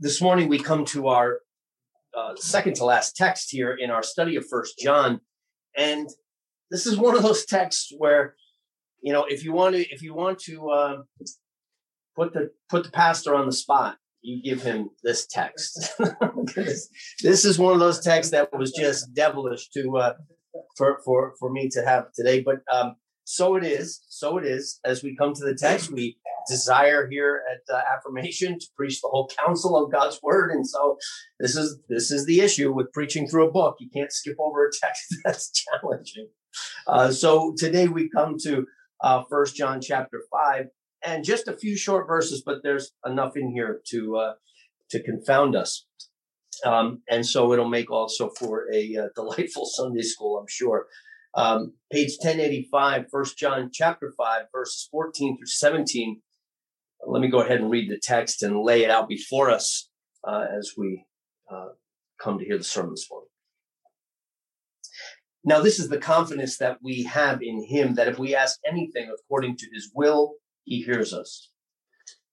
[0.00, 1.40] this morning we come to our
[2.16, 5.20] uh, second to last text here in our study of First John,
[5.76, 6.08] and
[6.70, 8.34] this is one of those texts where,
[9.02, 10.96] you know, if you want to, if you want to uh,
[12.16, 15.92] put the put the pastor on the spot, you give him this text.
[16.56, 20.14] this is one of those texts that was just devilish to uh,
[20.76, 22.40] for for for me to have today.
[22.42, 22.96] But um,
[23.30, 24.80] so it is, so it is.
[24.84, 26.16] As we come to the text, we
[26.48, 30.50] desire here at uh, affirmation to preach the whole counsel of god's word.
[30.50, 30.98] And so
[31.38, 33.76] this is this is the issue with preaching through a book.
[33.78, 36.28] You can't skip over a text that's challenging.
[36.88, 38.66] Uh, so today we come to
[39.00, 40.66] uh, first john chapter 5
[41.04, 44.32] and just a few short verses but there's enough in here to uh,
[44.90, 45.86] to confound us.
[46.66, 50.86] Um, and so it'll make also for a uh, delightful sunday school i'm sure
[51.34, 56.20] um, page 1085 first john chapter 5 verses 14 through 17
[57.06, 59.88] let me go ahead and read the text and lay it out before us
[60.26, 61.04] uh, as we
[61.50, 61.68] uh,
[62.20, 63.28] come to hear the sermon this morning.
[65.42, 69.10] Now, this is the confidence that we have in Him that if we ask anything
[69.10, 71.50] according to His will, He hears us.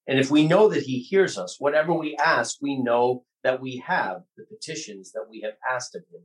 [0.07, 3.81] And if we know that He hears us, whatever we ask, we know that we
[3.87, 6.21] have the petitions that we have asked of Him.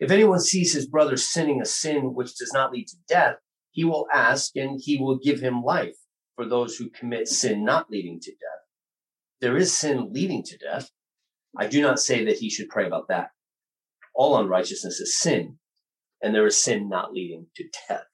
[0.00, 3.36] If anyone sees his brother sinning a sin which does not lead to death,
[3.70, 5.96] he will ask and he will give him life
[6.36, 8.64] for those who commit sin not leading to death.
[9.40, 10.90] There is sin leading to death.
[11.56, 13.30] I do not say that he should pray about that.
[14.14, 15.58] All unrighteousness is sin,
[16.22, 18.04] and there is sin not leading to death.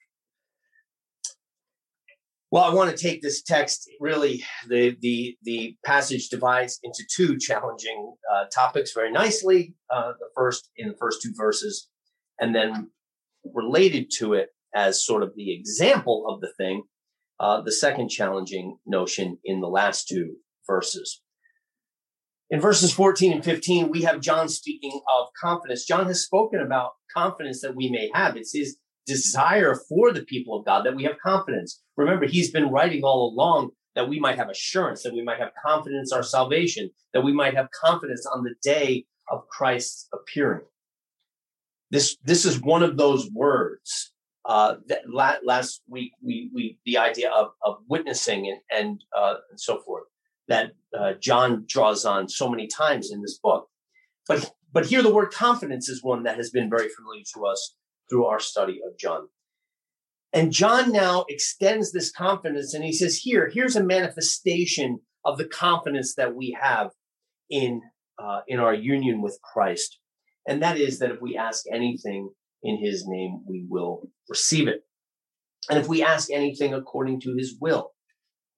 [2.51, 3.89] Well, I want to take this text.
[4.01, 9.75] Really, the the the passage divides into two challenging uh, topics very nicely.
[9.89, 11.89] Uh, the first in the first two verses,
[12.41, 12.91] and then
[13.55, 16.83] related to it as sort of the example of the thing
[17.41, 21.23] uh, the second challenging notion in the last two verses.
[22.51, 25.87] In verses 14 and 15, we have John speaking of confidence.
[25.87, 28.37] John has spoken about confidence that we may have.
[28.37, 28.77] It's his
[29.15, 31.83] desire for the people of God that we have confidence.
[31.97, 35.53] Remember, he's been writing all along that we might have assurance, that we might have
[35.67, 40.67] confidence our salvation, that we might have confidence on the day of Christ's appearing.
[41.91, 44.13] This, this is one of those words
[44.45, 45.03] uh, that
[45.55, 50.05] last week we, we the idea of, of witnessing and and, uh, and so forth
[50.49, 53.69] that uh, John draws on so many times in this book,
[54.27, 57.77] but but here the word confidence is one that has been very familiar to us
[58.11, 59.29] through our study of John.
[60.33, 65.47] And John now extends this confidence and he says, here, here's a manifestation of the
[65.47, 66.91] confidence that we have
[67.49, 67.81] in,
[68.19, 69.99] uh, in our union with Christ.
[70.47, 72.31] And that is that if we ask anything
[72.63, 74.83] in his name, we will receive it.
[75.69, 77.93] And if we ask anything according to his will,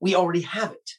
[0.01, 0.91] we already have it.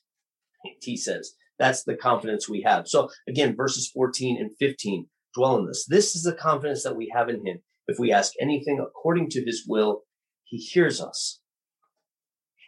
[0.82, 2.88] He says that's the confidence we have.
[2.88, 5.86] So again, verses 14 and 15 dwell on this.
[5.86, 7.60] This is the confidence that we have in him.
[7.88, 10.04] If we ask anything according to his will,
[10.44, 11.40] he hears us.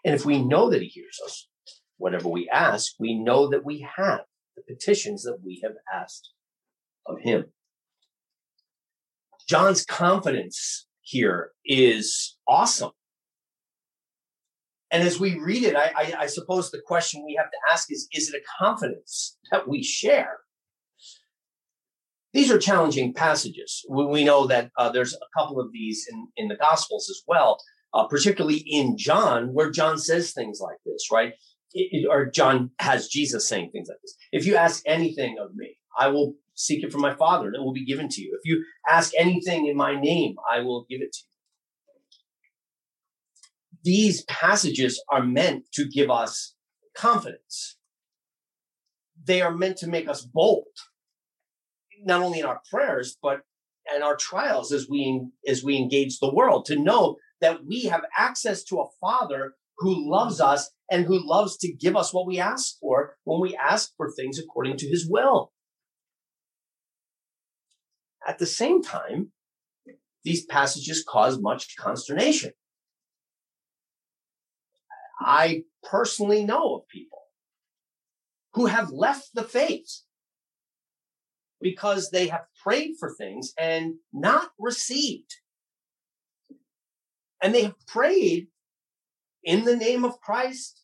[0.03, 1.47] And if we know that he hears us,
[1.97, 4.21] whatever we ask, we know that we have
[4.55, 6.29] the petitions that we have asked
[7.05, 7.45] of him.
[9.47, 12.91] John's confidence here is awesome.
[14.91, 17.91] And as we read it, I, I, I, suppose the question we have to ask
[17.91, 20.37] is is it a confidence that we share?
[22.35, 23.85] These are challenging passages.
[23.89, 27.23] We, we know that uh, there's a couple of these in, in the Gospels as
[27.25, 27.57] well,
[27.93, 31.31] uh, particularly in John, where John says things like this, right?
[31.73, 34.17] It, it, or John has Jesus saying things like this.
[34.33, 37.61] If you ask anything of me, I will seek it from my Father, and it
[37.61, 38.37] will be given to you.
[38.37, 41.31] If you ask anything in my name, I will give it to you.
[43.85, 46.53] These passages are meant to give us
[46.97, 47.77] confidence.
[49.23, 50.65] They are meant to make us bold,
[52.05, 53.41] not only in our prayers, but
[53.93, 58.05] in our trials as we as we engage the world, to know that we have
[58.17, 62.39] access to a Father who loves us and who loves to give us what we
[62.39, 65.51] ask for when we ask for things according to his will.
[68.27, 69.31] At the same time,
[70.23, 72.51] these passages cause much consternation.
[75.19, 77.19] I personally know of people
[78.53, 80.01] who have left the faith
[81.65, 85.37] because they have prayed for things and not received.
[87.41, 88.49] And they have prayed
[89.43, 90.83] in the name of Christ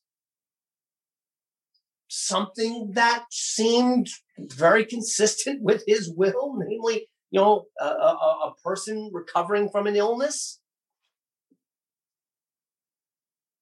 [2.07, 4.07] something that seemed
[4.39, 9.95] very consistent with his will, namely you know, a, a, a person recovering from an
[9.95, 10.59] illness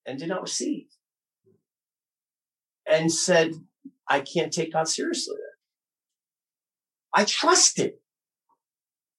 [0.06, 0.86] and did not receive
[2.90, 3.52] and said,
[4.08, 5.36] I can't take God seriously.
[7.14, 7.94] I trusted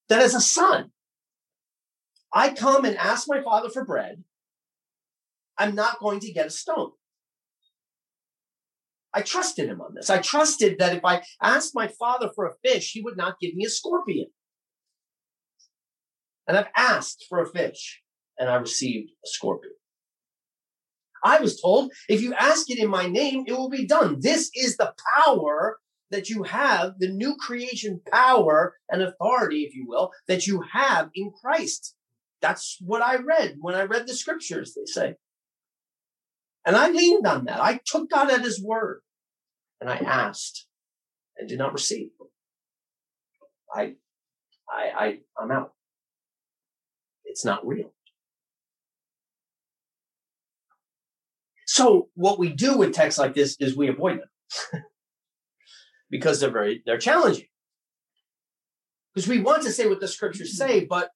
[0.09, 0.91] that as a son,
[2.33, 4.23] I come and ask my father for bread.
[5.57, 6.91] I'm not going to get a stone.
[9.13, 10.09] I trusted him on this.
[10.09, 13.53] I trusted that if I asked my father for a fish, he would not give
[13.55, 14.27] me a scorpion.
[16.47, 18.01] And I've asked for a fish
[18.39, 19.73] and I received a scorpion.
[21.23, 24.19] I was told, if you ask it in my name, it will be done.
[24.21, 25.77] This is the power
[26.11, 31.09] that you have, the new creation power and authority, if you will, that you have
[31.15, 31.95] in Christ.
[32.41, 35.15] That's what I read when I read the scriptures, they say.
[36.65, 37.59] And I leaned on that.
[37.59, 39.01] I took God at his word
[39.79, 40.67] and I asked
[41.37, 42.09] and did not receive.
[43.73, 43.93] I,
[44.69, 45.73] I, I, I'm out.
[47.25, 47.93] It's not real.
[51.65, 54.83] So what we do with texts like this is we avoid them
[56.11, 57.47] because they're very they're challenging.
[59.13, 60.87] Because we want to say what the scriptures say, mm-hmm.
[60.89, 61.09] but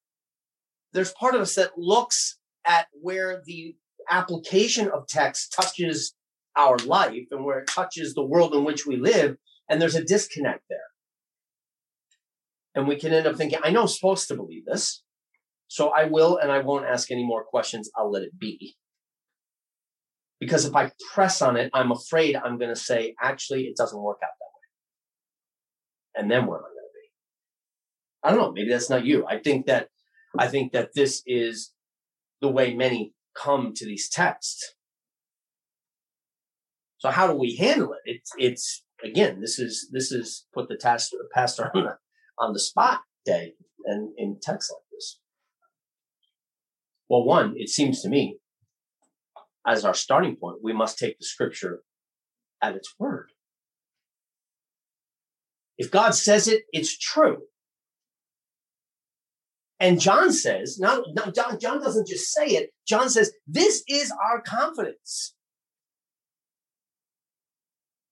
[0.93, 3.75] there's part of us that looks at where the
[4.09, 6.15] application of text touches
[6.57, 9.35] our life and where it touches the world in which we live,
[9.69, 10.79] and there's a disconnect there.
[12.73, 15.03] And we can end up thinking, I know I'm supposed to believe this,
[15.67, 17.89] so I will and I won't ask any more questions.
[17.97, 18.75] I'll let it be.
[20.39, 24.01] Because if I press on it, I'm afraid I'm going to say, actually, it doesn't
[24.01, 24.44] work out that way.
[26.15, 27.09] And then where am I going to be?
[28.23, 28.51] I don't know.
[28.51, 29.25] Maybe that's not you.
[29.27, 29.89] I think that,
[30.37, 31.73] I think that this is
[32.41, 34.75] the way many come to these texts.
[36.97, 37.99] So how do we handle it?
[38.05, 41.97] It's, it's, again, this is, this is put the task, pastor on the,
[42.39, 43.53] on the spot day
[43.85, 45.19] and in texts like this.
[47.09, 48.39] Well, one, it seems to me
[49.67, 51.81] as our starting point, we must take the scripture
[52.61, 53.31] at its word.
[55.77, 57.43] If God says it, it's true.
[59.79, 62.69] And John says, not, not John, John doesn't just say it.
[62.87, 65.35] John says, this is our confidence.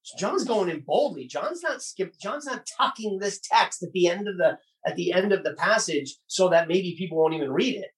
[0.01, 1.25] So John's going in boldly.
[1.27, 2.13] John's not skip.
[2.21, 5.53] John's not tucking this text at the end of the at the end of the
[5.53, 7.91] passage so that maybe people won't even read it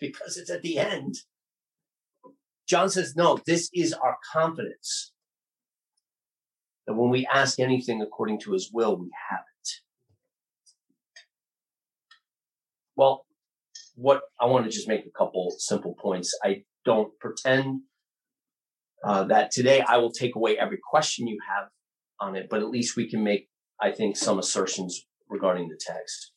[0.00, 1.16] because it's at the end.
[2.66, 5.12] John says, no, this is our confidence
[6.88, 9.68] that when we ask anything according to his will, we have it.
[12.96, 13.26] Well,
[13.94, 16.34] what I want to just make a couple simple points.
[16.42, 17.82] I don't pretend
[19.04, 21.68] uh, that today I will take away every question you have
[22.20, 26.32] on it, but at least we can make, I think, some assertions regarding the text.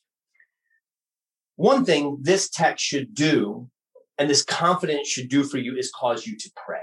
[1.56, 3.70] One thing this text should do
[4.18, 6.81] and this confidence should do for you is cause you to pray.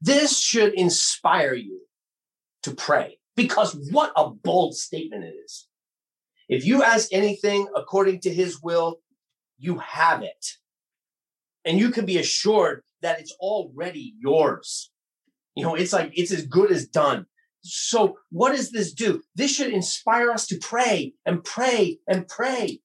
[0.00, 1.80] This should inspire you
[2.62, 5.68] to pray because what a bold statement it is.
[6.48, 9.00] If you ask anything according to his will,
[9.58, 10.46] you have it.
[11.64, 14.90] And you can be assured that it's already yours.
[15.54, 17.26] You know, it's like it's as good as done.
[17.62, 19.22] So, what does this do?
[19.34, 22.80] This should inspire us to pray and pray and pray.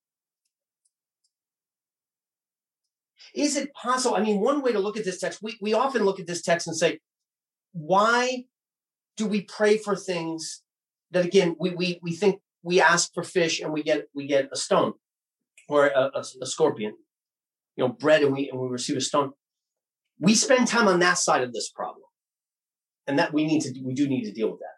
[3.34, 4.16] Is it possible?
[4.16, 6.42] I mean, one way to look at this text, we, we often look at this
[6.42, 7.00] text and say,
[7.72, 8.46] why
[9.18, 10.62] do we pray for things
[11.12, 14.50] that again we we we think we ask for fish and we get we get
[14.52, 14.94] a stone
[15.68, 16.94] or a, a, a scorpion,
[17.76, 19.32] you know, bread and we and we receive a stone.
[20.20, 22.04] We spend time on that side of this problem,
[23.08, 24.78] and that we need to we do need to deal with that.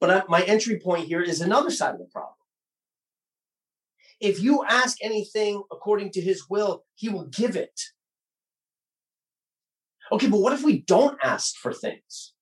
[0.00, 2.34] But my entry point here is another side of the problem.
[4.24, 7.78] If you ask anything according to his will, he will give it.
[10.10, 12.32] Okay, but what if we don't ask for things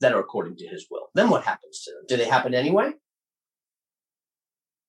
[0.00, 1.08] that are according to his will?
[1.14, 2.04] Then what happens to them?
[2.08, 2.92] Do they happen anyway?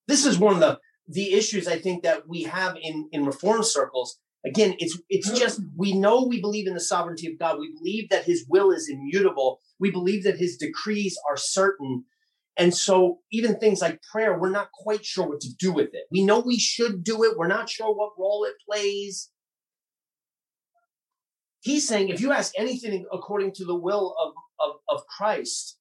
[0.08, 3.62] This is one of the, the issues I think that we have in, in reform
[3.62, 4.20] circles.
[4.46, 7.60] Again, it's it's just we know we believe in the sovereignty of God.
[7.60, 9.60] We believe that his will is immutable.
[9.80, 12.06] We believe that his decrees are certain.
[12.55, 16.05] And so even things like prayer, we're not quite sure what to do with it.
[16.12, 17.38] We know we should do it.
[17.38, 19.31] We're not sure what role it plays.
[21.62, 25.77] He's saying if you ask anything according to the will of, of, of Christ,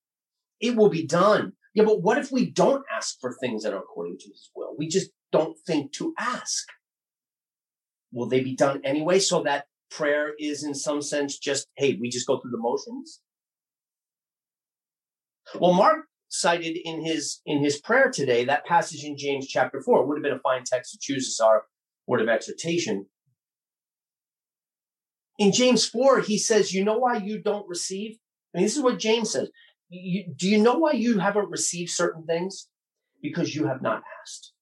[0.60, 1.52] it will be done.
[1.74, 4.74] Yeah, but what if we don't ask for things that are according to his will?
[4.78, 6.66] We just don't think to ask.
[8.12, 9.18] Will they be done anyway?
[9.18, 13.20] So that prayer is in some sense just, hey, we just go through the motions?
[15.58, 20.00] Well, Mark cited in his in his prayer today that passage in James chapter 4
[20.00, 21.64] it would have been a fine text to choose as our
[22.06, 23.06] word of exhortation
[25.38, 28.16] in James 4 he says you know why you don't receive
[28.54, 29.48] this is what James says.
[29.88, 32.68] You, do you know why you haven't received certain things?
[33.20, 34.52] Because you have not asked.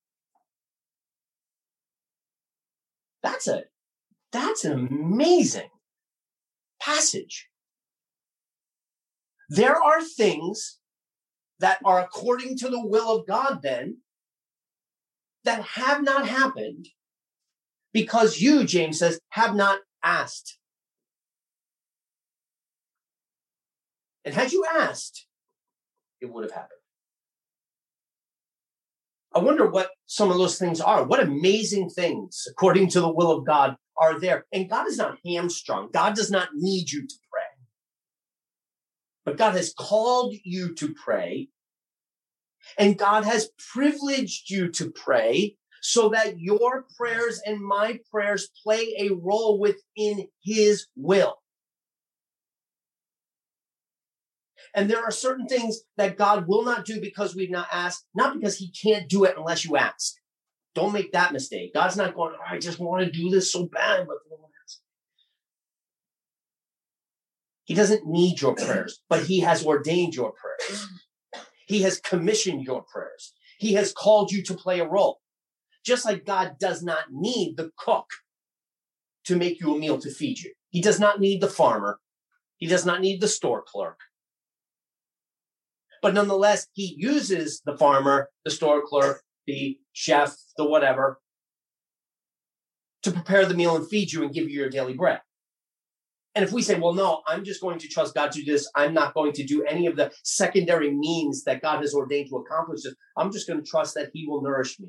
[3.23, 3.65] That's a
[4.33, 5.71] that's an amazing
[6.81, 7.49] passage.
[9.49, 10.79] There are things
[11.61, 13.99] that are according to the will of God then
[15.45, 16.89] that have not happened
[17.93, 20.59] because you, James says, have not asked.
[24.25, 25.27] And had you asked,
[26.21, 26.81] it would have happened.
[29.35, 31.05] I wonder what some of those things are.
[31.05, 34.45] What amazing things, according to the will of God, are there.
[34.53, 35.91] And God is not hamstrung.
[35.93, 37.15] God does not need you to.
[39.25, 41.49] But God has called you to pray.
[42.79, 48.95] And God has privileged you to pray so that your prayers and my prayers play
[48.99, 51.37] a role within his will.
[54.75, 58.39] And there are certain things that God will not do because we've not asked, not
[58.39, 60.15] because he can't do it unless you ask.
[60.75, 61.75] Don't make that mistake.
[61.75, 64.19] God's not going, oh, I just want to do this so bad, but
[67.71, 70.89] He doesn't need your prayers, but he has ordained your prayers.
[71.69, 73.33] He has commissioned your prayers.
[73.61, 75.21] He has called you to play a role.
[75.87, 78.07] Just like God does not need the cook
[79.27, 80.53] to make you a meal to feed you.
[80.71, 82.01] He does not need the farmer.
[82.57, 84.01] He does not need the store clerk.
[86.03, 91.21] But nonetheless, he uses the farmer, the store clerk, the chef, the whatever,
[93.05, 95.21] to prepare the meal and feed you and give you your daily bread.
[96.35, 98.71] And if we say, well, no, I'm just going to trust God to do this,
[98.77, 102.37] I'm not going to do any of the secondary means that God has ordained to
[102.37, 102.95] accomplish this.
[103.17, 104.89] I'm just going to trust that He will nourish me.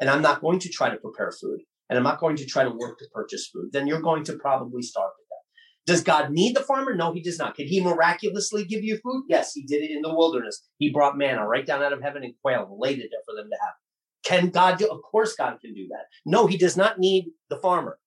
[0.00, 1.60] And I'm not going to try to prepare food.
[1.90, 3.70] And I'm not going to try to work to purchase food.
[3.72, 5.94] Then you're going to probably starve to death.
[5.94, 6.94] Does God need the farmer?
[6.94, 7.56] No, He does not.
[7.56, 9.24] Can He miraculously give you food?
[9.28, 10.66] Yes, He did it in the wilderness.
[10.78, 13.34] He brought manna right down out of heaven and quail and laid it there for
[13.34, 13.74] them to have.
[14.24, 14.86] Can God do?
[14.86, 16.06] Of course, God can do that.
[16.24, 17.98] No, He does not need the farmer.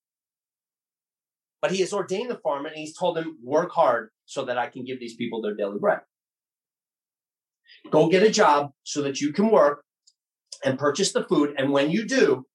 [1.64, 4.68] But he has ordained the farmer and he's told him, work hard so that I
[4.68, 6.02] can give these people their daily bread.
[7.90, 9.86] Go get a job so that you can work
[10.66, 11.56] and purchase the food.
[11.58, 12.46] And when you do,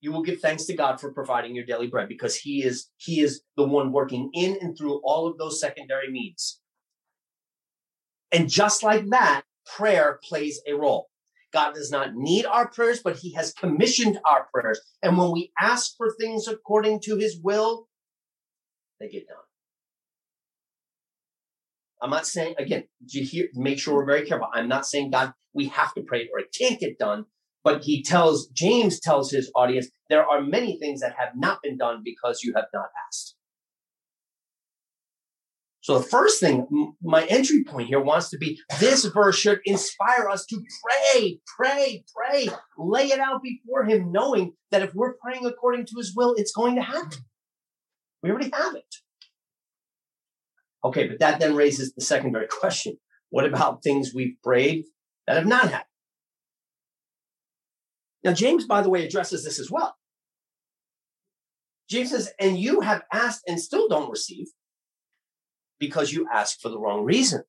[0.00, 3.20] you will give thanks to God for providing your daily bread because he is, he
[3.20, 6.60] is the one working in and through all of those secondary needs.
[8.30, 11.08] And just like that, prayer plays a role.
[11.52, 14.80] God does not need our prayers, but he has commissioned our prayers.
[15.02, 17.88] And when we ask for things according to his will,
[19.02, 19.36] they get done.
[22.00, 24.48] I'm not saying again, hear, make sure we're very careful.
[24.52, 27.26] I'm not saying God, we have to pray or it can't get done.
[27.64, 31.76] But he tells, James tells his audience, there are many things that have not been
[31.76, 33.36] done because you have not asked.
[35.80, 40.28] So the first thing, my entry point here wants to be this verse should inspire
[40.28, 45.44] us to pray, pray, pray, lay it out before him, knowing that if we're praying
[45.44, 47.18] according to his will, it's going to happen.
[48.22, 48.96] We already have it.
[50.84, 52.98] Okay, but that then raises the secondary question.
[53.30, 54.84] What about things we've prayed
[55.26, 55.86] that have not happened?
[58.24, 59.96] Now, James, by the way, addresses this as well.
[61.88, 64.46] James says, and you have asked and still don't receive
[65.78, 67.42] because you ask for the wrong reason.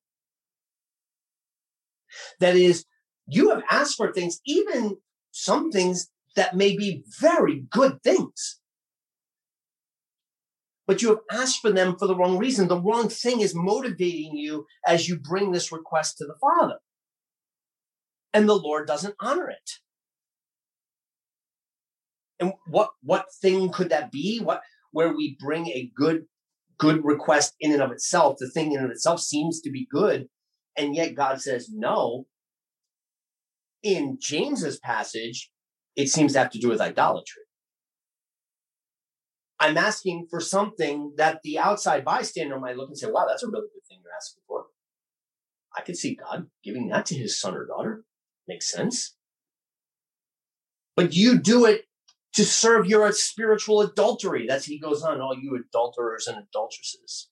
[2.40, 2.84] That is,
[3.26, 4.96] you have asked for things, even
[5.30, 8.60] some things that may be very good things
[10.86, 12.68] but you have asked for them for the wrong reason.
[12.68, 16.78] The wrong thing is motivating you as you bring this request to the Father.
[18.32, 19.70] And the Lord doesn't honor it.
[22.40, 24.40] And what what thing could that be?
[24.40, 26.24] What where we bring a good
[26.78, 29.86] good request in and of itself, the thing in and of itself seems to be
[29.90, 30.28] good,
[30.76, 32.26] and yet God says no.
[33.82, 35.50] In James's passage,
[35.94, 37.43] it seems to have to do with idolatry.
[39.60, 43.46] I'm asking for something that the outside bystander might look and say, wow, that's a
[43.46, 44.66] really good thing you're asking for.
[45.76, 48.04] I could see God giving that to his son or daughter.
[48.46, 49.16] Makes sense.
[50.96, 51.84] But you do it
[52.34, 54.46] to serve your spiritual adultery.
[54.46, 57.28] That's he goes on, all you adulterers and adulteresses.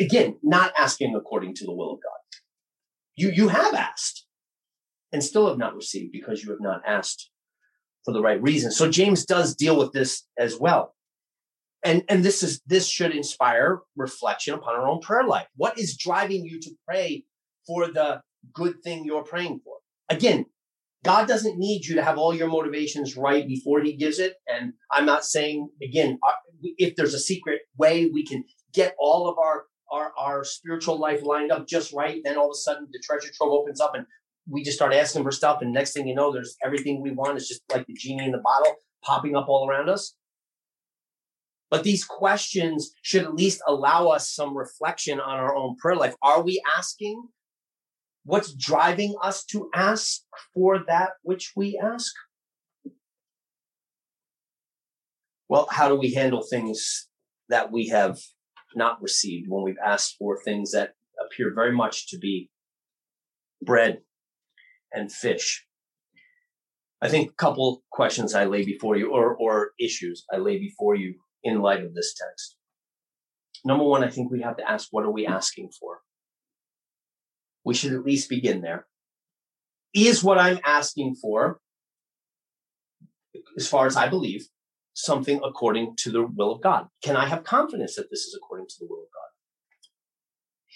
[0.00, 2.40] Again, not asking according to the will of God.
[3.14, 4.26] You, you have asked
[5.12, 7.30] and still have not received because you have not asked
[8.04, 8.70] for the right reason.
[8.70, 10.94] So James does deal with this as well.
[11.84, 15.48] And, and this is this should inspire reflection upon our own prayer life.
[15.56, 17.24] What is driving you to pray
[17.66, 18.20] for the
[18.54, 19.76] good thing you're praying for?
[20.08, 20.46] Again,
[21.04, 24.34] God doesn't need you to have all your motivations right before he gives it.
[24.46, 26.32] And I'm not saying, again, uh,
[26.62, 31.22] if there's a secret way we can get all of our our, our spiritual life
[31.22, 34.06] lined up just right, then all of a sudden the treasure trove opens up and
[34.48, 35.58] we just start asking for stuff.
[35.60, 37.36] And next thing you know, there's everything we want.
[37.36, 40.14] It's just like the genie in the bottle popping up all around us.
[41.70, 46.14] But these questions should at least allow us some reflection on our own prayer life.
[46.22, 47.28] Are we asking?
[48.24, 50.20] What's driving us to ask
[50.54, 52.12] for that which we ask?
[55.48, 57.08] Well, how do we handle things
[57.48, 58.18] that we have
[58.74, 60.94] not received when we've asked for things that
[61.24, 62.48] appear very much to be
[63.62, 64.02] bread
[64.92, 65.66] and fish?
[67.00, 70.94] I think a couple questions I lay before you, or, or issues I lay before
[70.94, 72.56] you in light of this text.
[73.64, 76.00] Number one, I think we have to ask, what are we asking for?
[77.64, 78.86] We should at least begin there.
[79.94, 81.60] Is what I'm asking for,
[83.56, 84.46] as far as I believe,
[84.94, 86.86] something according to the will of God?
[87.02, 89.22] Can I have confidence that this is according to the will of God?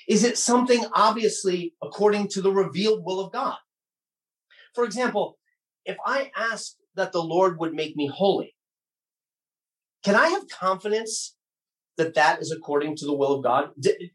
[0.09, 3.57] Is it something obviously according to the revealed will of God?
[4.77, 5.39] For example,
[5.87, 8.55] if I ask that the Lord would make me holy,
[10.05, 11.35] can I have confidence
[11.97, 13.71] that that is according to the will of God?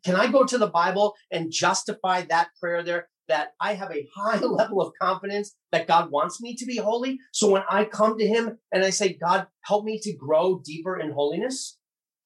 [0.06, 3.08] Can I go to the Bible and justify that prayer there?
[3.27, 7.18] That I have a high level of confidence that God wants me to be holy.
[7.34, 11.00] So when I come to Him and I say, God, help me to grow deeper
[11.00, 11.77] in holiness,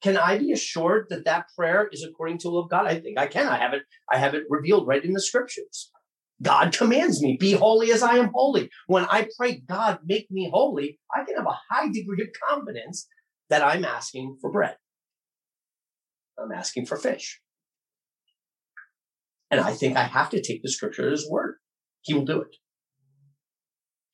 [0.01, 2.85] can I be assured that that prayer is according to the will of God?
[2.85, 3.47] I think I can.
[3.47, 3.83] I have it.
[4.11, 5.91] I have it revealed right in the scriptures.
[6.41, 8.69] God commands me, be holy as I am holy.
[8.87, 13.07] When I pray, God, make me holy, I can have a high degree of confidence
[13.49, 14.75] that I'm asking for bread.
[16.37, 17.39] I'm asking for fish.
[19.49, 21.55] And I think I have to take the scripture at his word.
[22.01, 22.55] He will do it.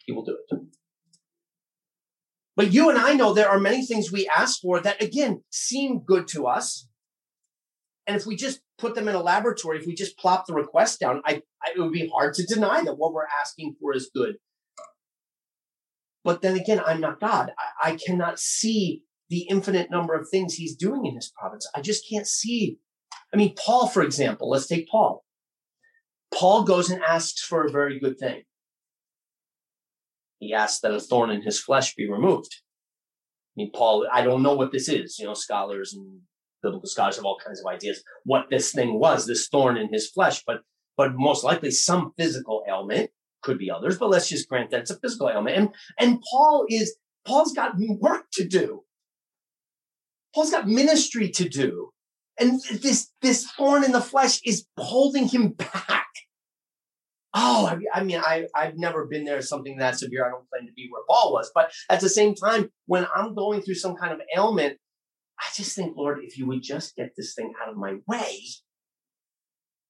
[0.06, 0.60] He will do it.
[2.56, 6.02] But you and I know there are many things we ask for that, again, seem
[6.06, 6.88] good to us.
[8.12, 11.00] And if we just put them in a laboratory, if we just plop the request
[11.00, 14.12] down, I, I, it would be hard to deny that what we're asking for is
[14.14, 14.36] good.
[16.26, 17.54] But then again, I'm not God.
[17.58, 21.66] I, I cannot see the infinite number of things he's doing in his province.
[21.74, 22.80] I just can't see.
[23.34, 25.24] I mean, Paul, for example, let's take Paul.
[26.38, 28.42] Paul goes and asks for a very good thing.
[30.40, 32.58] He asks that a thorn in his flesh be removed.
[32.58, 35.18] I mean, Paul, I don't know what this is.
[35.18, 36.24] You know, scholars and
[36.62, 40.10] biblical scholars have all kinds of ideas what this thing was, this thorn in his
[40.10, 40.62] flesh, but
[40.98, 43.12] but most likely some physical ailment.
[43.44, 45.58] Could be others, but let's just grant that it's a physical ailment.
[45.58, 46.96] And and Paul is
[47.26, 48.84] Paul's got work to do.
[50.34, 51.90] Paul's got ministry to do.
[52.40, 56.08] And this, this thorn in the flesh is holding him back.
[57.34, 60.26] Oh, I, mean, I, I've never been there something that severe.
[60.26, 61.50] I don't claim to be where Paul was.
[61.54, 64.78] But at the same time, when I'm going through some kind of ailment,
[65.42, 68.40] I just think, Lord, if you would just get this thing out of my way,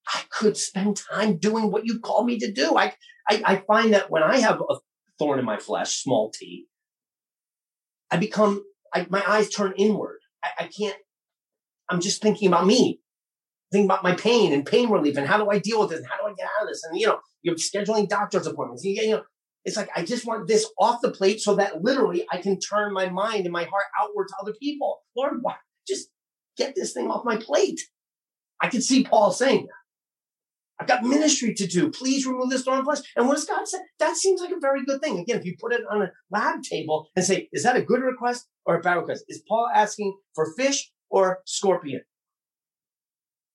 [0.08, 2.76] I could spend time doing what you call me to do.
[2.76, 2.94] I,
[3.28, 4.76] I, I find that when I have a
[5.18, 6.66] thorn in my flesh, small t,
[8.10, 10.18] I become, I, my eyes turn inward.
[10.42, 10.96] I, I can't,
[11.88, 13.00] I'm just thinking about me,
[13.70, 16.08] thinking about my pain and pain relief and how do I deal with this and
[16.08, 16.82] how do I get out of this?
[16.84, 18.84] And, you know, you're scheduling doctor's appointments.
[18.84, 19.22] You, you know,
[19.64, 22.92] it's like, I just want this off the plate so that literally I can turn
[22.92, 25.02] my mind and my heart outward to other people.
[25.16, 25.54] Lord, why?
[25.86, 26.08] just
[26.56, 27.80] get this thing off my plate.
[28.60, 29.72] I can see Paul saying that.
[30.80, 31.90] I've got ministry to do.
[31.90, 33.00] Please remove this thorn flesh.
[33.14, 33.78] And what does God say?
[34.00, 35.18] That seems like a very good thing.
[35.18, 38.02] Again, if you put it on a lab table and say, is that a good
[38.02, 39.24] request or a bad request?
[39.28, 42.02] Is Paul asking for fish or scorpion?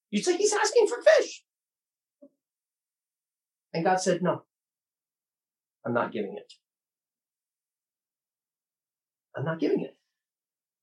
[0.09, 1.43] You'd say he's asking for fish.
[3.73, 4.43] And God said, no,
[5.87, 6.51] I'm not giving it.
[9.37, 9.95] I'm not giving it.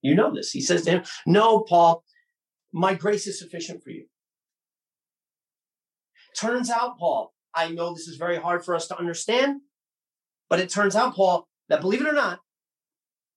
[0.00, 0.50] You know this.
[0.50, 2.04] He says to him, no, Paul,
[2.72, 4.06] my grace is sufficient for you.
[6.40, 9.60] Turns out, Paul, I know this is very hard for us to understand,
[10.48, 12.40] but it turns out, Paul, that believe it or not,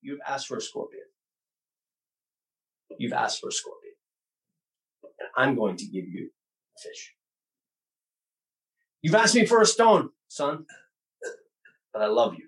[0.01, 1.03] you've asked for a scorpion.
[2.97, 3.93] You've asked for a scorpion.
[5.19, 6.29] And I'm going to give you
[6.77, 7.13] a fish.
[9.01, 10.65] You've asked me for a stone, son,
[11.97, 12.47] but I love you.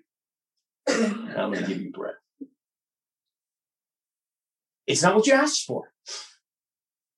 [0.86, 2.14] And I'm going to give you bread.
[4.86, 5.92] It's not what you asked for.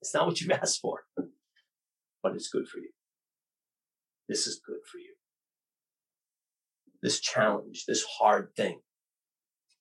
[0.00, 1.00] It's not what you've asked for,
[2.22, 2.90] but it's good for you.
[4.28, 5.14] This is good for you.
[7.02, 8.80] This challenge, this hard thing.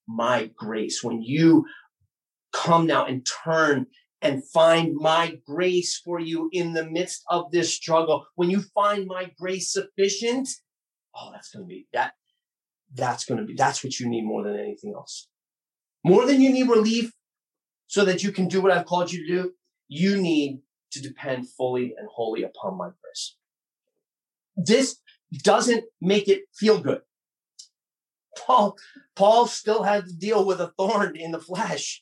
[0.07, 1.65] My grace, when you
[2.51, 3.85] come now and turn
[4.21, 9.07] and find my grace for you in the midst of this struggle, when you find
[9.07, 10.49] my grace sufficient,
[11.15, 12.13] oh, that's going to be that.
[12.93, 15.27] That's going to be, that's what you need more than anything else.
[16.03, 17.11] More than you need relief,
[17.87, 19.53] so that you can do what I've called you to do,
[19.89, 23.35] you need to depend fully and wholly upon my grace.
[24.55, 24.97] This
[25.43, 27.01] doesn't make it feel good.
[28.37, 28.77] Paul,
[29.15, 32.01] Paul still had to deal with a thorn in the flesh.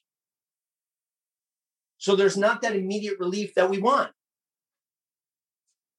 [1.98, 4.12] So there's not that immediate relief that we want.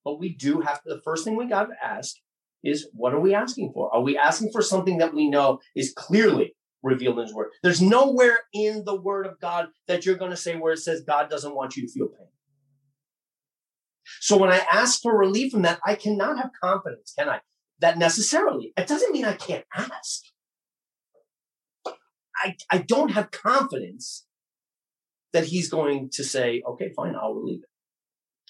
[0.05, 2.15] But we do have to, the first thing we got to ask
[2.63, 3.95] is what are we asking for?
[3.95, 7.51] Are we asking for something that we know is clearly revealed in his word?
[7.63, 11.03] There's nowhere in the word of God that you're going to say where it says
[11.07, 12.29] God doesn't want you to feel pain.
[14.21, 17.41] So when I ask for relief from that, I cannot have confidence, can I?
[17.81, 18.73] That necessarily.
[18.77, 20.23] It doesn't mean I can't ask.
[22.43, 24.27] I, I don't have confidence
[25.33, 27.70] that he's going to say, okay, fine, I'll relieve it.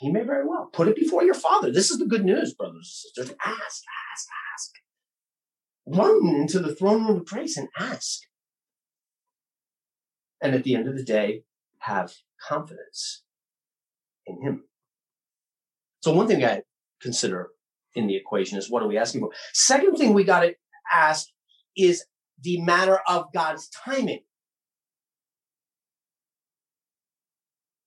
[0.01, 1.71] He may very well put it before your father.
[1.71, 3.37] This is the good news, brothers and sisters.
[3.45, 4.73] Ask, ask, ask.
[5.87, 8.23] Run into the throne room of grace and ask.
[10.41, 11.43] And at the end of the day,
[11.81, 12.15] have
[12.49, 13.25] confidence
[14.27, 14.65] in him.
[16.01, 16.63] So one thing I
[17.03, 17.51] consider
[17.95, 19.31] in the equation is what are we asking for?
[19.53, 20.55] Second thing we got to
[20.91, 21.29] ask
[21.77, 22.07] is
[22.41, 24.21] the matter of God's timing.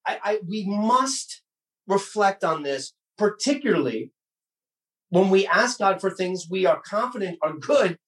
[0.05, 1.42] I, I, we must
[1.87, 4.11] reflect on this, particularly
[5.09, 7.99] when we ask God for things we are confident are good,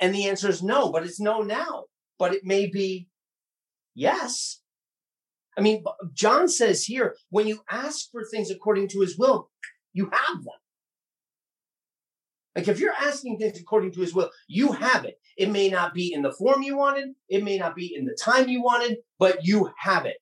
[0.00, 1.84] and the answer is no, but it's no now,
[2.18, 3.08] but it may be
[3.94, 4.60] yes.
[5.56, 9.50] I mean, John says here, when you ask for things according to his will,
[9.92, 10.54] you have them.
[12.54, 15.14] Like if you're asking things according to his will, you have it.
[15.38, 18.16] It may not be in the form you wanted, it may not be in the
[18.20, 20.16] time you wanted, but you have it.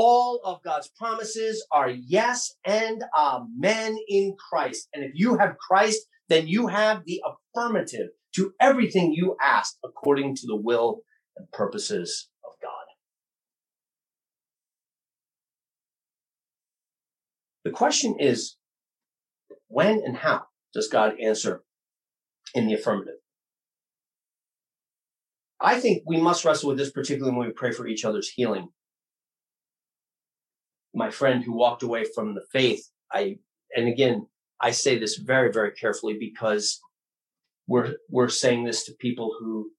[0.00, 4.86] All of God's promises are yes and amen in Christ.
[4.94, 10.36] And if you have Christ, then you have the affirmative to everything you ask according
[10.36, 11.00] to the will
[11.36, 12.70] and purposes of God.
[17.64, 18.54] The question is
[19.66, 21.64] when and how does God answer
[22.54, 23.16] in the affirmative?
[25.60, 28.68] I think we must wrestle with this, particularly when we pray for each other's healing.
[30.94, 33.36] My friend who walked away from the faith, I,
[33.74, 34.26] and again,
[34.60, 36.80] I say this very, very carefully because
[37.66, 39.70] we're, we're saying this to people who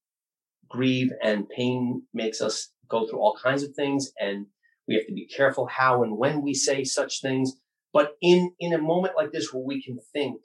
[0.69, 4.11] grieve and pain makes us go through all kinds of things.
[4.19, 4.45] And
[4.87, 7.53] we have to be careful how and when we say such things.
[7.91, 10.41] But in, in a moment like this where we can think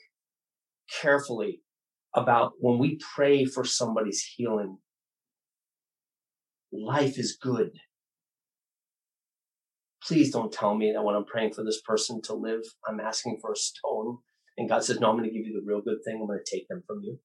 [1.01, 1.61] carefully
[2.15, 4.79] about when we pray for somebody's healing,
[6.73, 7.73] life is good.
[10.07, 13.39] Please don't tell me that when I'm praying for this person to live, I'm asking
[13.41, 14.19] for a stone.
[14.57, 16.19] And God says, no, I'm going to give you the real good thing.
[16.21, 17.19] I'm going to take them from you.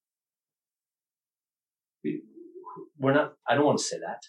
[2.97, 4.21] We're not, I don't want to say that.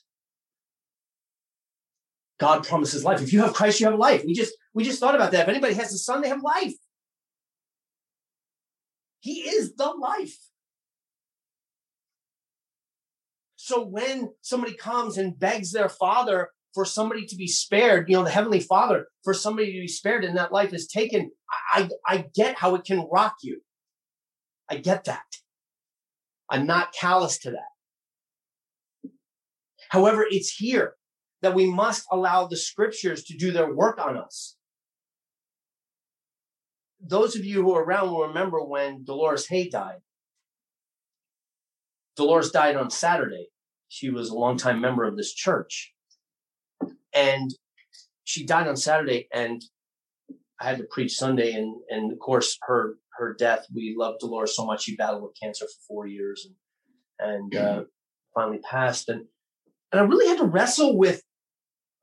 [2.40, 3.20] God promises life.
[3.20, 4.24] If you have Christ, you have life.
[4.24, 5.42] We just we just thought about that.
[5.42, 6.74] If anybody has the Son, they have life.
[9.20, 10.38] He is the life.
[13.56, 18.24] So when somebody comes and begs their father for somebody to be spared, you know,
[18.24, 21.30] the heavenly father for somebody to be spared and that life is taken,
[21.72, 23.60] I, I get how it can rock you.
[24.68, 25.24] I get that.
[26.48, 29.10] I'm not callous to that.
[29.90, 30.94] However, it's here
[31.42, 34.56] that we must allow the scriptures to do their work on us.
[37.00, 40.00] Those of you who are around will remember when Dolores Hay died.
[42.16, 43.48] Dolores died on Saturday.
[43.88, 45.94] She was a longtime member of this church.
[47.14, 47.50] And
[48.24, 49.62] she died on Saturday, and
[50.60, 51.52] I had to preach Sunday.
[51.52, 54.84] And, and of course, her her death, we loved Dolores so much.
[54.84, 56.48] She battled with cancer for four years
[57.20, 57.84] and, and uh,
[58.34, 59.08] finally passed.
[59.08, 59.26] And,
[59.92, 61.22] and I really had to wrestle with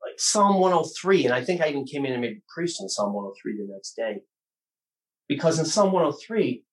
[0.04, 1.24] like Psalm 103.
[1.24, 3.94] And I think I even came in and maybe preached on Psalm 103 the next
[3.96, 4.22] day.
[5.28, 6.64] Because in Psalm 103,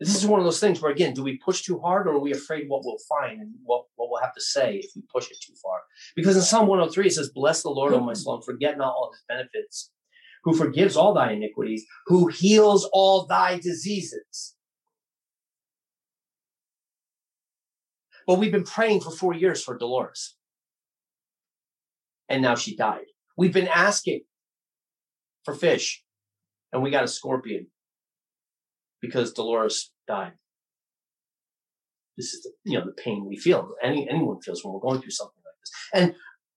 [0.00, 2.20] this is one of those things where, again, do we push too hard or are
[2.20, 5.38] we afraid what we'll find and what we'll have to say if we push it
[5.40, 5.80] too far?
[6.14, 8.92] Because in Psalm 103, it says, Bless the Lord, O my soul, and forget not
[8.92, 9.90] all his benefits,
[10.44, 14.54] who forgives all thy iniquities, who heals all thy diseases.
[18.26, 20.36] But we've been praying for four years for Dolores
[22.32, 23.04] and now she died.
[23.36, 24.22] We've been asking
[25.44, 26.02] for fish,
[26.72, 27.66] and we got a scorpion
[29.02, 30.32] because Dolores died.
[32.16, 33.70] This is the you know the pain we feel.
[33.82, 36.14] Any anyone feels when we're going through something like this, and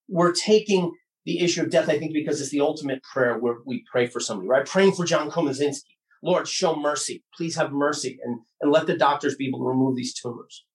[0.07, 0.91] we're taking
[1.25, 1.89] the issue of death.
[1.89, 4.65] I think because it's the ultimate prayer where we pray for somebody, right?
[4.65, 5.95] Praying for John Komazinski.
[6.21, 7.23] Lord, show mercy.
[7.35, 10.65] Please have mercy and, and let the doctors be able to remove these tumors.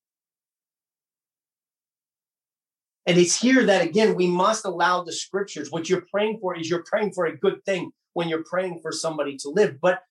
[3.07, 5.71] And it's here that again, we must allow the scriptures.
[5.71, 8.93] What you're praying for is you're praying for a good thing when you're praying for
[8.93, 9.81] somebody to live.
[9.81, 10.03] But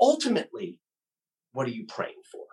[0.00, 0.80] ultimately,
[1.52, 2.44] what are you praying for?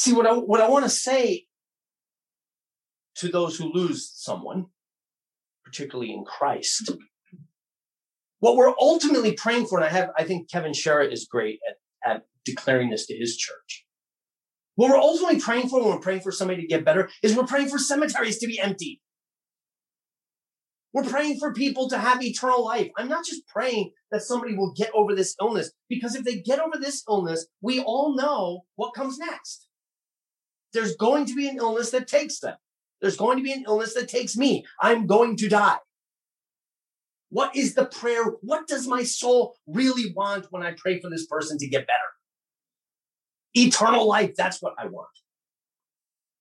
[0.00, 1.44] See, what I, what I want to say
[3.16, 4.68] to those who lose someone,
[5.62, 6.92] particularly in Christ,
[8.38, 12.10] what we're ultimately praying for, and I have, I think Kevin Shera is great at,
[12.10, 13.84] at declaring this to his church.
[14.76, 17.44] What we're ultimately praying for when we're praying for somebody to get better is we're
[17.44, 19.02] praying for cemeteries to be empty.
[20.94, 22.88] We're praying for people to have eternal life.
[22.96, 26.58] I'm not just praying that somebody will get over this illness, because if they get
[26.58, 29.66] over this illness, we all know what comes next.
[30.72, 32.56] There's going to be an illness that takes them.
[33.00, 34.64] There's going to be an illness that takes me.
[34.80, 35.78] I'm going to die.
[37.30, 38.24] What is the prayer?
[38.42, 41.98] What does my soul really want when I pray for this person to get better?
[43.54, 44.34] Eternal life.
[44.36, 45.08] That's what I want.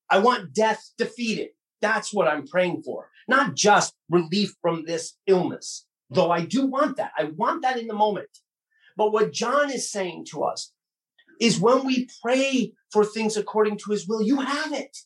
[0.10, 1.50] I want death defeated.
[1.82, 3.10] That's what I'm praying for.
[3.28, 7.12] Not just relief from this illness, though I do want that.
[7.18, 8.30] I want that in the moment.
[8.98, 10.74] But what John is saying to us
[11.39, 14.97] is when we pray for things according to his will, you have it.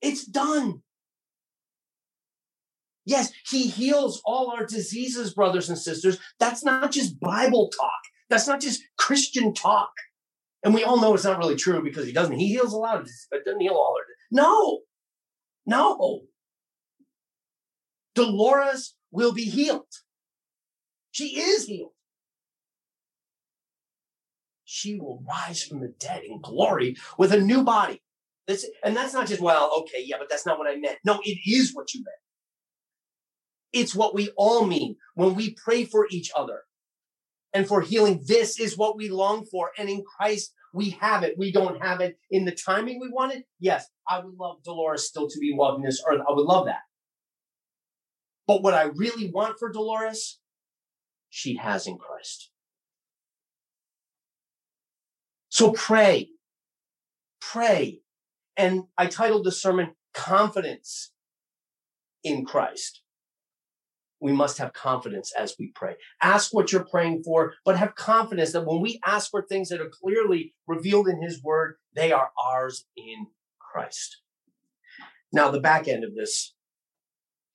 [0.00, 0.82] It's done.
[3.04, 6.18] Yes, he heals all our diseases, brothers and sisters.
[6.38, 8.00] That's not just Bible talk.
[8.28, 9.92] That's not just Christian talk.
[10.62, 12.38] And we all know it's not really true because he doesn't.
[12.38, 14.14] He heals a lot of but doesn't heal all it.
[14.30, 14.80] No,
[15.64, 16.22] no.
[18.14, 19.86] Dolores will be healed.
[21.12, 21.92] She is healed.
[24.70, 28.02] She will rise from the dead in glory with a new body.
[28.46, 30.98] This, and that's not just, well, okay, yeah, but that's not what I meant.
[31.06, 32.16] No, it is what you meant.
[33.72, 36.64] It's what we all mean when we pray for each other
[37.54, 38.22] and for healing.
[38.26, 39.70] This is what we long for.
[39.78, 41.38] And in Christ, we have it.
[41.38, 43.44] We don't have it in the timing we want it.
[43.58, 46.20] Yes, I would love Dolores still to be walking this earth.
[46.28, 46.82] I would love that.
[48.46, 50.40] But what I really want for Dolores,
[51.30, 52.50] she has in Christ.
[55.58, 56.28] So pray,
[57.40, 58.00] pray.
[58.56, 61.10] And I titled the sermon Confidence
[62.22, 63.02] in Christ
[64.20, 65.94] we must have confidence as we pray.
[66.22, 69.80] Ask what you're praying for, but have confidence that when we ask for things that
[69.80, 73.26] are clearly revealed in His Word, they are ours in
[73.60, 74.20] Christ.
[75.32, 76.54] Now, the back end of this,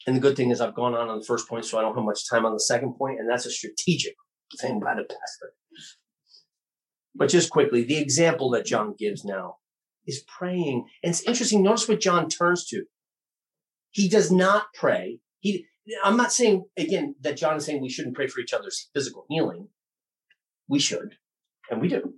[0.08, 1.96] and the good thing is I've gone on on the first point, so I don't
[1.96, 4.16] have much time on the second point, and that's a strategic
[4.62, 5.54] thing by the pastor.
[7.16, 9.58] But just quickly, the example that John gives now
[10.06, 10.86] is praying.
[11.04, 11.64] And it's interesting.
[11.64, 12.86] Notice what John turns to.
[13.92, 15.20] He does not pray.
[15.40, 15.68] He,
[16.04, 19.26] I'm not saying again that John is saying we shouldn't pray for each other's physical
[19.30, 19.68] healing.
[20.68, 21.18] We should,
[21.70, 22.16] and we do.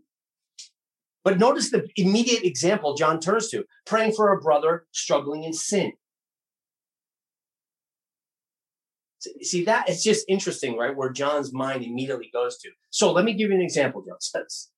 [1.24, 5.94] But notice the immediate example John turns to praying for a brother struggling in sin.
[9.42, 10.96] See, that it's just interesting, right?
[10.96, 12.70] Where John's mind immediately goes to.
[12.92, 14.70] So let me give you an example, John says.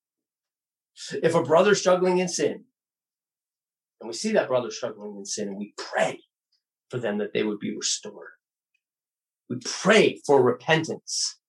[1.24, 2.66] If a brother's struggling in sin,
[4.00, 6.20] and we see that brother struggling in sin, and we pray
[6.90, 8.32] for them that they would be restored.
[9.50, 11.40] We pray for repentance.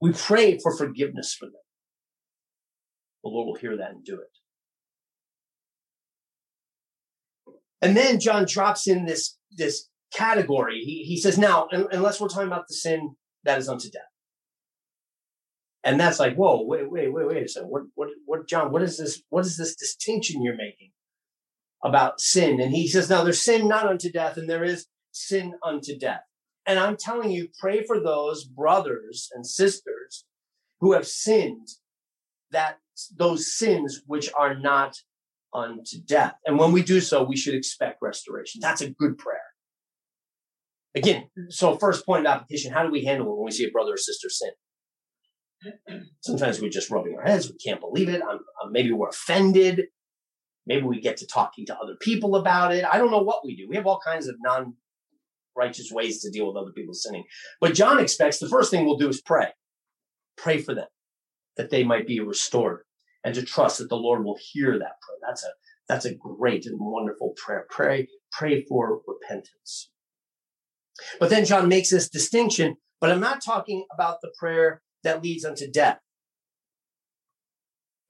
[0.00, 1.54] We pray for forgiveness for them.
[3.22, 4.28] The Lord will hear that and do it.
[7.80, 10.80] And then John drops in this, this category.
[10.80, 14.02] He, he says, now, unless we're talking about the sin that is unto death.
[15.84, 17.68] And that's like, whoa, wait, wait, wait, wait a second.
[17.68, 19.22] What, what, what, John, what is this?
[19.28, 20.92] What is this distinction you're making
[21.84, 22.58] about sin?
[22.60, 26.22] And he says, now there's sin not unto death, and there is sin unto death.
[26.66, 30.24] And I'm telling you, pray for those brothers and sisters
[30.80, 31.68] who have sinned,
[32.50, 32.78] that
[33.14, 34.96] those sins which are not
[35.52, 36.34] unto death.
[36.46, 38.60] And when we do so, we should expect restoration.
[38.62, 39.38] That's a good prayer.
[40.94, 43.70] Again, so first point of application, how do we handle it when we see a
[43.70, 44.52] brother or sister sin?
[46.20, 47.50] Sometimes we're just rubbing our heads.
[47.50, 48.22] We can't believe it.
[48.22, 49.82] I'm, I'm, maybe we're offended.
[50.66, 52.84] Maybe we get to talking to other people about it.
[52.84, 53.66] I don't know what we do.
[53.68, 54.74] We have all kinds of non
[55.56, 57.24] righteous ways to deal with other people's sinning.
[57.60, 59.48] But John expects the first thing we'll do is pray.
[60.36, 60.88] Pray for them
[61.56, 62.80] that they might be restored
[63.22, 65.18] and to trust that the Lord will hear that prayer.
[65.26, 65.48] That's a
[65.88, 67.66] that's a great and wonderful prayer.
[67.68, 69.90] Pray, pray for repentance.
[71.20, 75.44] But then John makes this distinction, but I'm not talking about the prayer that leads
[75.44, 76.00] unto death.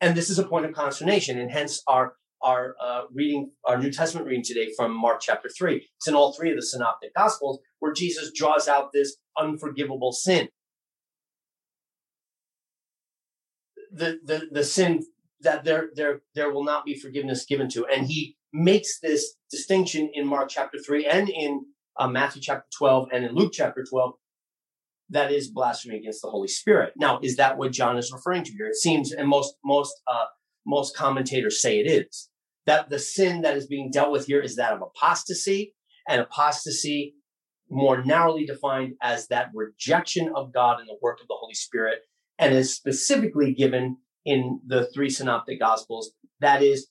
[0.00, 3.90] And this is a point of consternation, and hence our our uh, reading, our New
[3.90, 5.76] Testament reading today from Mark chapter 3.
[5.96, 10.48] It's in all three of the synoptic gospels where Jesus draws out this unforgivable sin.
[13.90, 15.04] The, the, the sin
[15.40, 17.87] that there, there, there will not be forgiveness given to.
[17.87, 21.64] And he makes this distinction in Mark chapter 3 and in
[21.98, 24.12] uh, Matthew chapter 12 and in Luke chapter 12
[25.11, 26.93] that is blasphemy against the Holy Spirit.
[26.97, 28.67] Now, is that what John is referring to here?
[28.67, 30.27] It seems, and most most uh,
[30.67, 32.31] most commentators say it is
[32.67, 35.75] that the sin that is being dealt with here is that of apostasy,
[36.09, 37.14] and apostasy
[37.71, 42.01] more narrowly defined as that rejection of God and the work of the Holy Spirit,
[42.38, 46.12] and is specifically given in the three synoptic gospels.
[46.40, 46.88] That is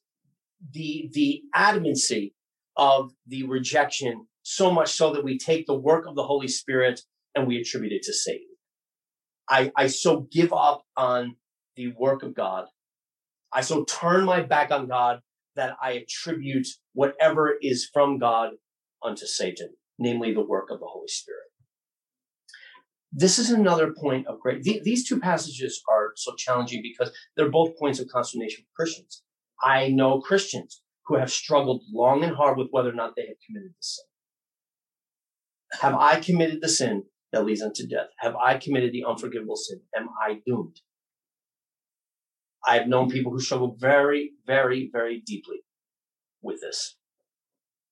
[0.71, 2.33] the the adamancy
[2.77, 7.01] of the rejection, so much so that we take the work of the Holy Spirit
[7.35, 8.47] and we attribute it to Satan.
[9.49, 11.35] I, I so give up on
[11.75, 12.65] the work of God.
[13.51, 15.19] I so turn my back on God
[15.55, 18.51] that I attribute whatever is from God
[19.03, 19.69] unto Satan,
[19.99, 21.41] namely the work of the Holy Spirit.
[23.11, 24.63] This is another point of great.
[24.63, 29.21] these two passages are so challenging because they're both points of consternation for Christians.
[29.61, 33.37] I know Christians who have struggled long and hard with whether or not they have
[33.45, 34.05] committed the sin.
[35.81, 38.07] Have I committed the sin that leads unto death?
[38.19, 39.81] Have I committed the unforgivable sin?
[39.97, 40.79] Am I doomed?
[42.65, 45.57] I've known people who struggle very, very, very deeply
[46.41, 46.95] with this.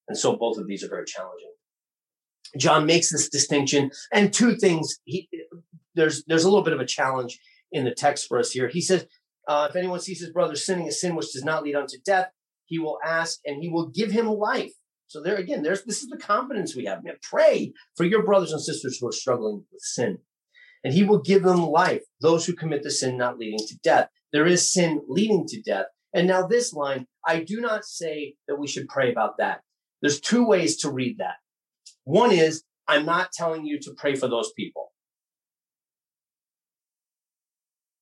[0.08, 1.52] And so both of these are very challenging.
[2.58, 5.00] John makes this distinction and two things.
[5.04, 5.28] He,
[5.96, 7.40] there's, there's a little bit of a challenge
[7.72, 8.68] in the text for us here.
[8.68, 9.08] He says,
[9.48, 12.30] uh, if anyone sees his brother sinning a sin which does not lead unto death,
[12.66, 14.74] he will ask and he will give him life.
[15.12, 17.04] So there again, there's this is the confidence we have.
[17.22, 20.20] Pray for your brothers and sisters who are struggling with sin.
[20.86, 24.08] And he will give them life, those who commit the sin not leading to death.
[24.32, 25.88] There is sin leading to death.
[26.14, 29.64] And now this line, I do not say that we should pray about that.
[30.02, 31.36] There's two ways to read that.
[32.06, 34.94] One is, I'm not telling you to pray for those people.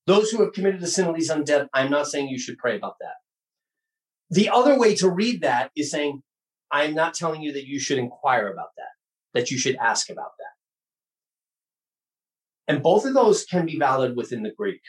[0.06, 2.58] Those who have committed the sin that leads unto death, I'm not saying you should
[2.58, 3.14] pray about that.
[4.30, 6.22] The other way to read that is saying,
[6.72, 10.32] I'm not telling you that you should inquire about that, that you should ask about
[10.38, 12.72] that.
[12.72, 14.80] And both of those can be valid within the Greek.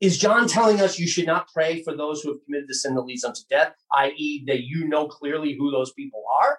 [0.00, 2.94] Is John telling us you should not pray for those who have committed the sin
[2.94, 6.58] that leads unto death, i.e., that you know clearly who those people are?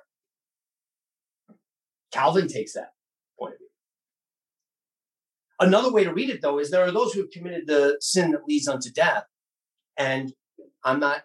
[2.11, 2.91] Calvin takes that
[3.39, 3.67] point of view.
[5.59, 8.31] Another way to read it, though, is there are those who have committed the sin
[8.31, 9.23] that leads unto death.
[9.97, 10.33] And
[10.83, 11.23] I'm not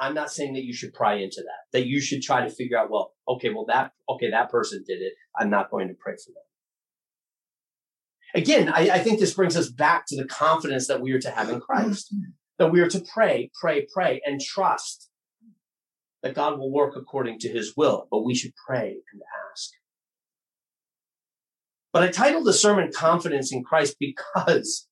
[0.00, 2.78] I'm not saying that you should pry into that, that you should try to figure
[2.78, 5.14] out, well, okay, well, that, okay, that person did it.
[5.38, 6.42] I'm not going to pray for them.
[8.34, 11.30] Again, I, I think this brings us back to the confidence that we are to
[11.30, 12.14] have in Christ,
[12.58, 15.08] that we are to pray, pray, pray, and trust
[16.22, 19.70] that God will work according to his will, but we should pray and ask.
[21.92, 24.87] But I titled the sermon Confidence in Christ because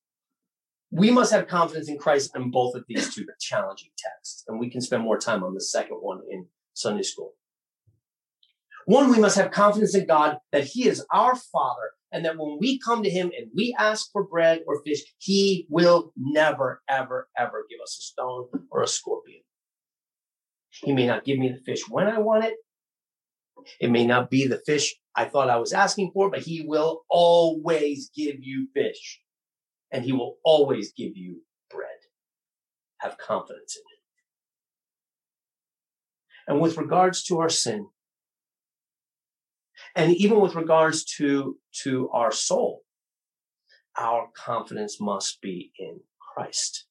[0.91, 4.43] we must have confidence in Christ in both of these two challenging texts.
[4.47, 7.33] And we can spend more time on the second one in Sunday school.
[8.85, 12.57] One, we must have confidence in God that He is our Father and that when
[12.59, 17.27] we come to Him and we ask for bread or fish, He will never, ever,
[17.37, 19.41] ever give us a stone or a scorpion.
[20.69, 22.55] He may not give me the fish when I want it.
[23.81, 27.01] It may not be the fish I thought I was asking for, but He will
[27.09, 29.19] always give you fish
[29.91, 31.87] and he will always give you bread.
[32.99, 36.55] Have confidence in him.
[36.55, 37.87] And with regards to our sin,
[39.95, 42.83] and even with regards to, to our soul,
[43.97, 46.85] our confidence must be in Christ.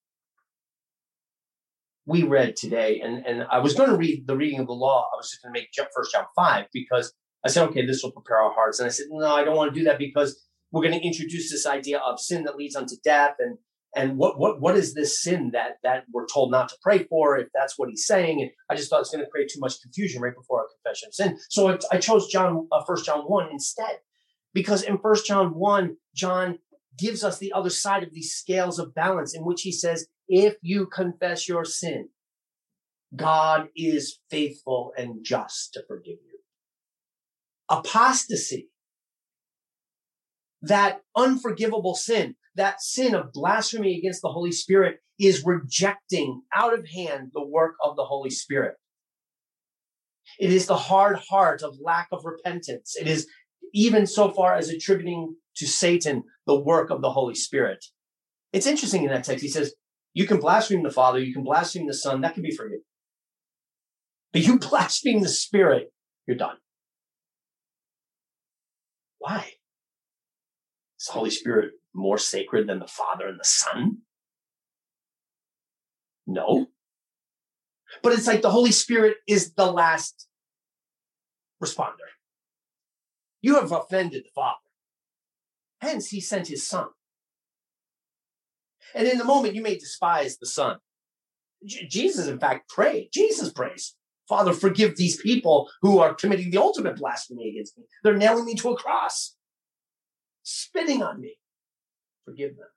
[2.05, 5.09] We read today, and, and I was going to read the reading of the law.
[5.13, 7.13] I was just going to make First John 5 because
[7.45, 8.79] I said, okay, this will prepare our hearts.
[8.79, 10.46] And I said, no, I don't want to do that because
[10.77, 13.57] we're going to introduce this idea of sin that leads unto death and
[13.95, 17.39] and what what what is this sin that that we're told not to pray for
[17.39, 18.43] if that's what he's saying?
[18.43, 21.09] And i just thought it's going to create too much confusion right before our confession
[21.09, 21.39] of sin.
[21.49, 24.01] So i, I chose john uh, first john 1 instead
[24.53, 26.59] because in first john 1 john
[26.99, 30.57] gives us the other side of these scales of balance in which he says if
[30.61, 32.11] you confess your sin
[33.14, 36.39] god is faithful and just to forgive you.
[37.68, 38.68] Apostasy
[40.63, 46.87] that unforgivable sin, that sin of blasphemy against the Holy Spirit is rejecting out of
[46.89, 48.75] hand the work of the Holy Spirit.
[50.39, 52.97] It is the hard heart of lack of repentance.
[52.99, 53.29] It is
[53.73, 57.85] even so far as attributing to Satan the work of the Holy Spirit.
[58.53, 59.43] It's interesting in that text.
[59.43, 59.75] He says,
[60.15, 62.83] you can blaspheme the Father, you can blaspheme the Son, that can be forgiven.
[64.33, 65.93] But you blaspheme the Spirit,
[66.27, 66.57] you're done.
[69.19, 69.53] Why?
[71.07, 73.99] Is Holy Spirit more sacred than the Father and the Son?
[76.27, 76.67] No.
[78.03, 80.27] But it's like the Holy Spirit is the last
[81.63, 82.09] responder.
[83.41, 84.57] You have offended the Father.
[85.81, 86.89] Hence, he sent his Son.
[88.93, 90.79] And in the moment, you may despise the Son.
[91.65, 93.11] J- Jesus, in fact, prayed.
[93.13, 93.95] Jesus prays,
[94.29, 97.85] Father, forgive these people who are committing the ultimate blasphemy against me.
[98.03, 99.37] They're nailing me to a cross,
[100.47, 101.36] spitting on me.
[102.24, 102.68] Forgive them.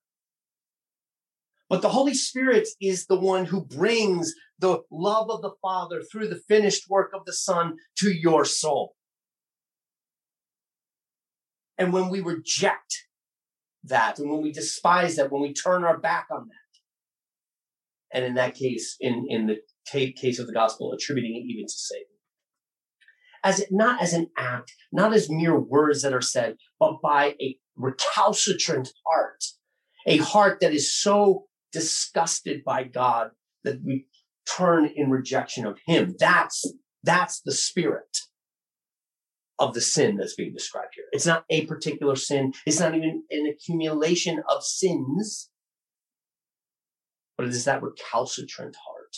[1.70, 6.28] But the Holy Spirit is the one who brings the love of the Father through
[6.28, 8.96] the finished work of the Son to your soul.
[11.78, 13.06] And when we reject
[13.84, 18.34] that, and when we despise that, when we turn our back on that, and in
[18.34, 19.58] that case, in, in the
[19.92, 22.06] case of the gospel, attributing it even to Satan,
[23.44, 27.36] as it, not as an act, not as mere words that are said, but by
[27.42, 29.44] a recalcitrant heart,
[30.06, 33.32] a heart that is so disgusted by God
[33.64, 34.08] that we
[34.46, 36.16] turn in rejection of Him.
[36.20, 36.72] That's
[37.04, 38.18] that's the spirit
[39.58, 41.06] of the sin that's being described here.
[41.12, 42.54] It's not a particular sin.
[42.66, 45.50] It's not even an accumulation of sins,
[47.38, 49.18] but it is that recalcitrant heart.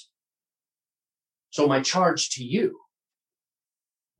[1.51, 2.79] So my charge to you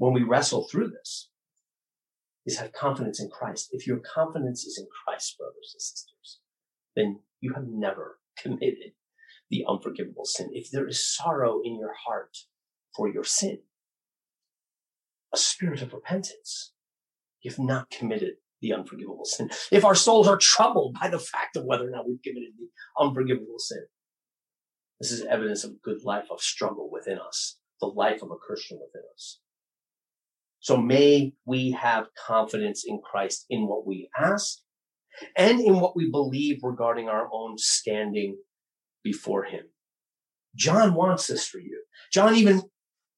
[0.01, 1.29] when we wrestle through this
[2.43, 3.69] is have confidence in Christ.
[3.71, 6.39] If your confidence is in Christ, brothers and sisters,
[6.95, 8.93] then you have never committed
[9.51, 10.49] the unforgivable sin.
[10.53, 12.35] If there is sorrow in your heart
[12.95, 13.59] for your sin,
[15.31, 16.73] a spirit of repentance.
[17.43, 19.51] You've not committed the unforgivable sin.
[19.71, 22.69] If our souls are troubled by the fact of whether or not we've committed the
[22.99, 23.85] unforgivable sin,
[24.99, 28.35] this is evidence of a good life of struggle within us, the life of a
[28.35, 29.39] Christian within us.
[30.61, 34.59] So may we have confidence in Christ in what we ask
[35.35, 38.37] and in what we believe regarding our own standing
[39.03, 39.63] before him.
[40.55, 41.83] John wants this for you.
[42.13, 42.61] John even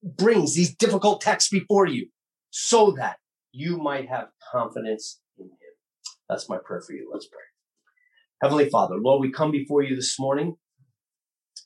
[0.02, 2.08] brings these difficult texts before you
[2.50, 3.16] so that
[3.52, 5.74] you might have confidence in him.
[6.28, 7.10] That's my prayer for you.
[7.12, 7.38] Let's pray.
[8.42, 10.56] Heavenly Father, Lord, we come before you this morning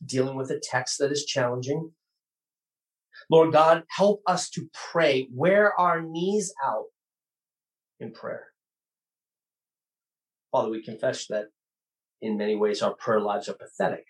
[0.05, 1.93] dealing with a text that is challenging.
[3.31, 6.87] Lord God, help us to pray, wear our knees out
[8.01, 8.47] in prayer.
[10.51, 11.47] Father, we confess that
[12.23, 14.05] in many ways our prayer lives are pathetic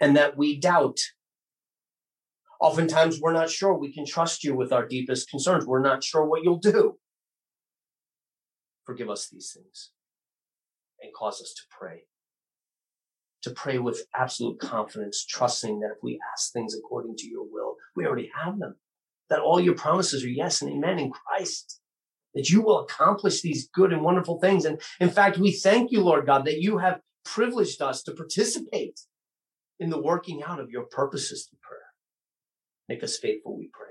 [0.00, 0.98] and that we doubt
[2.64, 5.66] Oftentimes, we're not sure we can trust you with our deepest concerns.
[5.66, 6.98] We're not sure what you'll do.
[8.86, 9.90] Forgive us these things
[11.02, 12.04] and cause us to pray.
[13.44, 17.76] To pray with absolute confidence, trusting that if we ask things according to your will,
[17.94, 18.76] we already have them.
[19.28, 21.78] That all your promises are yes and amen in Christ.
[22.34, 24.64] That you will accomplish these good and wonderful things.
[24.64, 29.00] And in fact, we thank you, Lord God, that you have privileged us to participate
[29.78, 31.80] in the working out of your purposes through prayer.
[32.88, 33.90] Make us faithful, we pray.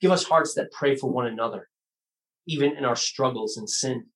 [0.00, 1.68] Give us hearts that pray for one another,
[2.46, 4.06] even in our struggles and sin.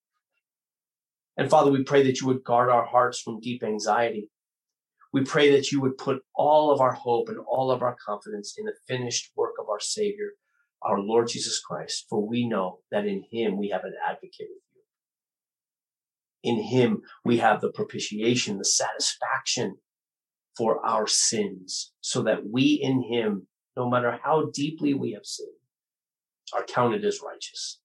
[1.36, 4.28] And Father, we pray that you would guard our hearts from deep anxiety.
[5.12, 8.54] We pray that you would put all of our hope and all of our confidence
[8.58, 10.30] in the finished work of our Savior,
[10.82, 14.62] our Lord Jesus Christ, for we know that in him we have an advocate with
[16.44, 16.52] you.
[16.52, 19.76] In him we have the propitiation, the satisfaction
[20.56, 25.48] for our sins so that we in him, no matter how deeply we have sinned,
[26.54, 27.79] are counted as righteous.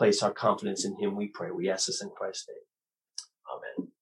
[0.00, 1.50] Place our confidence in him, we pray.
[1.50, 2.56] We ask this in Christ's name.
[3.52, 3.92] Amen.